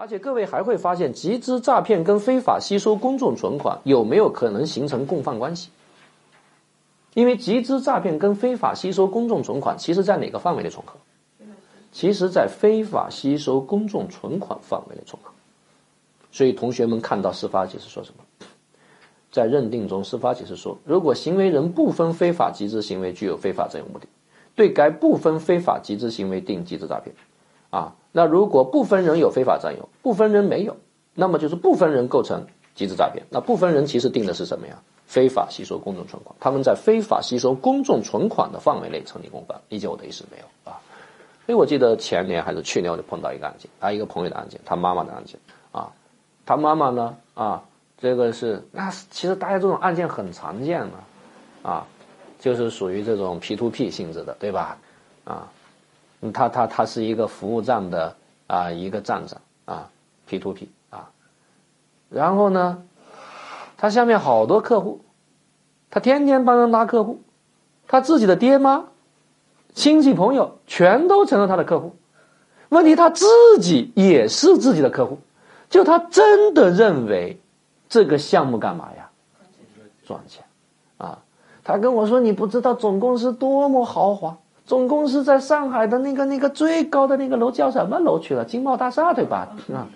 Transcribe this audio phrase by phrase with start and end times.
[0.00, 5.68] 而且各位还会发现，集资诈骗跟非法吸收公众存款有没有可能形成共犯关系？
[7.12, 10.94] 因为集资诈骗跟非法吸收公众存款，其实在哪个范围内重合？
[11.92, 15.30] 其实，在非法吸收公众存款范围内重合。
[16.32, 18.24] 所以，同学们看到司法解释说什么？
[19.30, 24.06] 在认定中，司法解释说，如果行为人部分非法集资行为具有非法占有目的，
[24.54, 27.14] 对该部分非法集资行为定集资诈骗。
[27.70, 30.76] 啊，那如果部分人有非法占有，部分人没有，
[31.14, 33.24] 那么就是部分人构成集资诈骗。
[33.30, 34.82] 那部分人其实定的是什么呀？
[35.06, 40.78] 非法吸收公众存款，他们在非法吸收公众存款的范围内成立共犯，理解我的意思没有啊？
[41.46, 45.40] 所以我记得前年还是去年我就碰到一个案件，啊，一个朋友的案件，他妈妈的案件，
[45.72, 45.90] 啊，
[46.46, 47.64] 他妈妈呢，啊，
[47.98, 50.92] 这个是那其实大家这种案件很常见嘛，
[51.62, 51.86] 啊，
[52.38, 54.78] 就是属于这种 P to P 性质的，对吧？
[55.24, 55.50] 啊，
[56.32, 58.16] 他他他是一个服务站的
[58.46, 59.90] 啊一个站长啊
[60.26, 61.10] P to P 啊，
[62.08, 62.82] 然后呢？
[63.76, 65.00] 他下面好多客户，
[65.90, 67.22] 他天天帮人拉客户，
[67.88, 68.84] 他自己的爹妈、
[69.72, 71.96] 亲戚朋友全都成了他的客户。
[72.68, 73.26] 问题他自
[73.58, 75.18] 己也是自己的客户，
[75.70, 77.40] 就他真的认为
[77.88, 79.08] 这个项目干嘛呀？
[80.04, 80.44] 赚钱
[80.98, 81.20] 啊！
[81.64, 84.36] 他跟我说：“你不知道总公司多么豪华，
[84.70, 88.44] 总公司在上海的那个那个最高的那个楼叫什么楼去了？
[88.44, 89.48] 金茂大厦对吧？
[89.74, 89.88] 啊！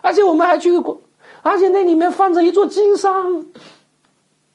[0.00, 1.02] 而且我们还去过。”
[1.44, 3.44] 而且那里面放着一座金山，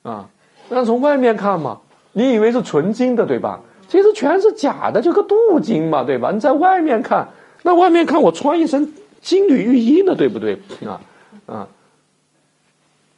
[0.02, 0.30] 啊，
[0.70, 3.62] 那从外面看嘛，你以为是纯金的对吧？
[3.88, 6.32] 其实全是假的，就个镀金嘛，对吧？
[6.32, 7.28] 你在外面看，
[7.62, 8.92] 那外面看我穿一身
[9.22, 10.60] 金缕玉衣呢，对不对？
[10.88, 11.00] 啊，
[11.46, 11.68] 啊，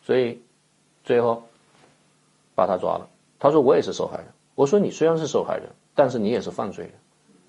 [0.06, 0.42] 所以
[1.06, 1.44] 最后
[2.54, 3.08] 把他抓了。
[3.40, 4.26] 他说我也是受害人。
[4.56, 6.94] 我说你虽然是受害人，但是你也是犯罪人，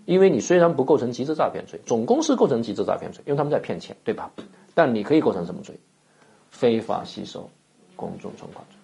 [0.07, 4.33] 因为你虽然不构成集资诈骗罪，总公司构成集资诈骗罪，因为他们在骗钱，对吧？
[4.75, 5.79] 但你可以构成什么罪？
[6.51, 7.49] 非法吸收
[7.95, 8.77] 公众存款罪，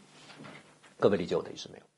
[1.00, 1.95] 各位理解我的意思没有？